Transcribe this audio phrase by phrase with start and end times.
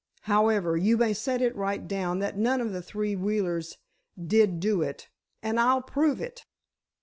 [0.21, 3.77] However, you may set it right down that none of the three Wheelers
[4.19, 5.09] did do it,
[5.43, 6.43] and I'll prove it!"